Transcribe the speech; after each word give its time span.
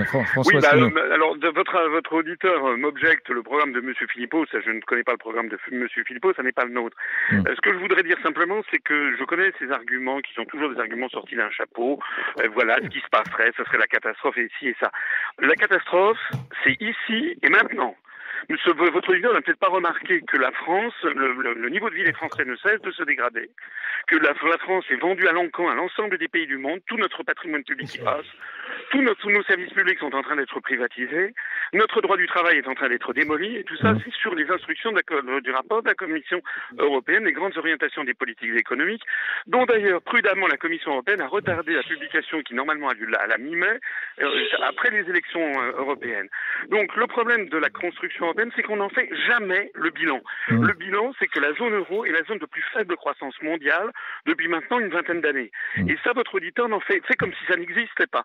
oui, 0.00 0.58
bah, 0.60 0.70
euh, 0.74 1.12
alors 1.12 1.36
votre, 1.54 1.88
votre 1.90 2.12
auditeur 2.14 2.66
euh, 2.66 2.76
m'objecte 2.76 3.28
le 3.28 3.44
programme 3.44 3.72
de 3.72 3.78
M. 3.78 3.94
Philippot, 4.12 4.44
ça, 4.46 4.58
je 4.60 4.70
ne 4.72 4.80
connais 4.80 5.04
pas 5.04 5.12
le 5.12 5.18
programme 5.18 5.48
de 5.48 5.56
M. 5.70 5.86
Philippot, 6.04 6.34
ça 6.34 6.42
n'est 6.42 6.50
pas 6.50 6.64
le 6.64 6.72
nôtre. 6.72 6.96
Hmm. 7.30 7.46
Euh, 7.46 7.54
ce 7.54 7.60
que 7.60 7.72
je 7.72 7.78
voudrais 7.78 8.02
dire 8.02 8.18
simplement, 8.20 8.60
c'est 8.72 8.80
que 8.80 9.14
je 9.16 9.24
connais 9.24 9.52
ces 9.60 9.70
arguments 9.70 10.20
qui 10.20 10.34
sont 10.34 10.44
toujours 10.46 10.74
des 10.74 10.80
arguments 10.80 11.08
sortis 11.08 11.36
d'un 11.36 11.50
chapeau. 11.50 12.00
voilà 12.54 12.78
ce 12.82 12.88
qui 12.88 12.98
se 12.98 13.08
passerait, 13.08 13.52
ce 13.56 13.62
serait 13.62 13.78
la 13.78 13.86
catastrophe 13.86 14.36
et 14.36 14.46
ici 14.46 14.68
et 14.68 14.76
ça. 14.80 14.90
La 15.38 15.54
catastrophe, 15.54 16.18
c'est 16.64 16.76
ici 16.80 17.38
et 17.40 17.48
maintenant 17.48 17.94
votre 18.76 19.10
auditeur 19.10 19.32
n'a 19.32 19.40
peut-être 19.40 19.58
pas 19.58 19.68
remarqué 19.68 20.20
que 20.22 20.36
la 20.36 20.52
France, 20.52 20.94
le, 21.02 21.68
niveau 21.68 21.90
de 21.90 21.94
vie 21.94 22.04
des 22.04 22.12
Français 22.12 22.44
ne 22.44 22.56
cesse 22.56 22.80
de 22.80 22.90
se 22.90 23.02
dégrader, 23.02 23.50
que 24.06 24.16
la, 24.16 24.34
France 24.34 24.84
est 24.90 24.96
vendue 24.96 25.26
à 25.28 25.32
l'encan 25.32 25.68
à 25.68 25.74
l'ensemble 25.74 26.18
des 26.18 26.28
pays 26.28 26.46
du 26.46 26.58
monde, 26.58 26.80
tout 26.86 26.96
notre 26.96 27.22
patrimoine 27.22 27.64
public 27.64 27.94
y 27.94 27.98
passe, 27.98 28.26
tous 28.90 29.02
nos, 29.02 29.42
services 29.42 29.72
publics 29.72 29.98
sont 29.98 30.14
en 30.14 30.22
train 30.22 30.36
d'être 30.36 30.58
privatisés, 30.60 31.34
notre 31.72 32.00
droit 32.00 32.16
du 32.16 32.26
travail 32.26 32.58
est 32.58 32.68
en 32.68 32.74
train 32.74 32.88
d'être 32.88 33.12
démoli, 33.12 33.56
et 33.56 33.64
tout 33.64 33.76
ça, 33.76 33.92
mmh. 33.92 34.00
c'est 34.04 34.14
sur 34.14 34.34
les 34.34 34.48
instructions 34.50 34.92
du 34.92 35.50
rapport 35.50 35.82
de 35.82 35.88
la 35.88 35.94
Commission 35.94 36.42
européenne, 36.78 37.24
les 37.24 37.32
grandes 37.32 37.56
orientations 37.56 38.04
des 38.04 38.14
politiques 38.14 38.56
économiques, 38.56 39.02
dont 39.46 39.64
d'ailleurs, 39.64 40.02
prudemment, 40.02 40.46
la 40.46 40.56
Commission 40.56 40.92
européenne 40.92 41.20
a 41.20 41.26
retardé 41.26 41.74
la 41.74 41.82
publication 41.82 42.42
qui 42.42 42.54
normalement 42.54 42.88
a 42.88 42.94
lieu 42.94 43.08
à 43.18 43.26
la 43.26 43.38
mi-mai, 43.38 43.80
euh, 44.20 44.44
après 44.62 44.90
les 44.90 45.08
élections 45.08 45.40
euh, 45.40 45.72
européennes. 45.78 46.28
Donc, 46.68 46.94
le 46.96 47.06
problème 47.06 47.48
de 47.48 47.58
la 47.58 47.70
construction 47.70 48.26
c'est 48.56 48.62
qu'on 48.62 48.76
n'en 48.76 48.88
fait 48.88 49.08
jamais 49.26 49.70
le 49.74 49.90
bilan. 49.90 50.20
Mmh. 50.48 50.66
Le 50.66 50.72
bilan, 50.74 51.12
c'est 51.18 51.26
que 51.26 51.40
la 51.40 51.52
zone 51.54 51.74
euro 51.74 52.04
est 52.04 52.12
la 52.12 52.22
zone 52.24 52.38
de 52.38 52.46
plus 52.46 52.62
faible 52.72 52.96
croissance 52.96 53.40
mondiale 53.42 53.90
depuis 54.26 54.48
maintenant 54.48 54.78
une 54.78 54.88
vingtaine 54.88 55.20
d'années. 55.20 55.50
Mmh. 55.76 55.90
Et 55.90 55.98
ça, 56.04 56.12
votre 56.12 56.34
auditeur 56.34 56.68
n'en 56.68 56.80
fait, 56.80 57.04
fait 57.06 57.16
comme 57.16 57.32
si 57.32 57.44
ça 57.46 57.56
n'existait 57.56 58.06
pas. 58.06 58.24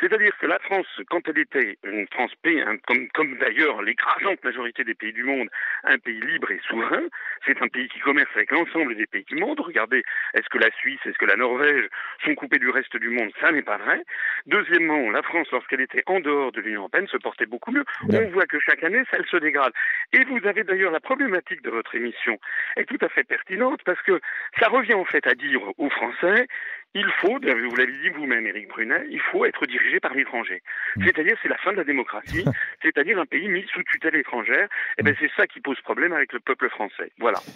C'est-à-dire 0.00 0.36
que 0.38 0.46
la 0.46 0.58
France, 0.60 0.86
quand 1.10 1.26
elle 1.28 1.38
était 1.38 1.78
une 1.84 2.06
France 2.08 2.32
pays, 2.42 2.62
comme, 2.86 3.08
comme 3.10 3.36
d'ailleurs 3.38 3.82
l'écrasante 3.82 4.42
majorité 4.44 4.84
des 4.84 4.94
pays 4.94 5.12
du 5.12 5.24
monde, 5.24 5.48
un 5.84 5.98
pays 5.98 6.20
libre 6.20 6.50
et 6.50 6.60
souverain, 6.68 7.02
c'est 7.46 7.60
un 7.62 7.68
pays 7.68 7.88
qui 7.88 8.00
commerce 8.00 8.30
avec 8.34 8.50
l'ensemble 8.52 8.94
des 8.96 9.06
pays 9.06 9.24
du 9.24 9.36
monde. 9.36 9.60
Regardez, 9.60 10.02
est-ce 10.34 10.48
que 10.48 10.58
la 10.58 10.70
Suisse, 10.72 11.00
est-ce 11.04 11.18
que 11.18 11.26
la 11.26 11.36
Norvège 11.36 11.88
sont 12.24 12.34
coupés 12.34 12.58
du 12.58 12.70
reste 12.70 12.96
du 12.96 13.08
monde? 13.08 13.30
Ça 13.40 13.52
n'est 13.52 13.62
pas 13.62 13.78
vrai. 13.78 14.02
Deuxièmement, 14.46 15.10
la 15.10 15.22
France, 15.22 15.48
lorsqu'elle 15.52 15.80
était 15.80 16.02
en 16.06 16.20
dehors 16.20 16.52
de 16.52 16.60
l'Union 16.60 16.80
européenne, 16.80 17.06
se 17.08 17.16
portait 17.16 17.46
beaucoup 17.46 17.72
mieux. 17.72 17.84
On 18.08 18.28
voit 18.30 18.46
que 18.46 18.58
chaque 18.60 18.82
année, 18.84 19.02
ça, 19.10 19.18
elle 19.18 19.26
se 19.26 19.36
dégrade. 19.36 19.72
Et 20.12 20.24
vous 20.24 20.46
avez 20.46 20.64
d'ailleurs 20.64 20.92
la 20.92 21.00
problématique 21.00 21.62
de 21.62 21.70
votre 21.70 21.94
émission 21.94 22.38
est 22.76 22.84
tout 22.84 22.98
à 23.00 23.08
fait 23.08 23.24
pertinente 23.24 23.80
parce 23.84 24.00
que 24.02 24.20
ça 24.58 24.68
revient 24.68 24.94
en 24.94 25.04
fait 25.04 25.26
à 25.26 25.34
dire 25.34 25.60
aux 25.78 25.90
Français 25.90 26.46
il 26.94 27.10
faut, 27.20 27.38
vous 27.38 27.76
l'avez 27.76 27.92
dit 27.92 28.08
vous-même, 28.08 28.46
Éric 28.46 28.68
Brunet, 28.68 29.04
il 29.10 29.20
faut 29.20 29.44
être 29.44 29.66
dirigé 29.66 30.00
par 30.00 30.14
l'étranger. 30.14 30.62
Mm. 30.96 31.04
C'est-à-dire, 31.04 31.36
c'est 31.42 31.48
la 31.48 31.58
fin 31.58 31.72
de 31.72 31.76
la 31.76 31.84
démocratie, 31.84 32.44
c'est-à-dire 32.82 33.18
un 33.18 33.26
pays 33.26 33.48
mis 33.48 33.64
sous 33.72 33.82
tutelle 33.84 34.16
étrangère. 34.16 34.64
Et 34.64 35.00
eh 35.00 35.02
ben, 35.02 35.14
c'est 35.20 35.30
ça 35.36 35.46
qui 35.46 35.60
pose 35.60 35.80
problème 35.82 36.12
avec 36.12 36.32
le 36.32 36.40
peuple 36.40 36.68
français. 36.70 37.12
Voilà. 37.18 37.38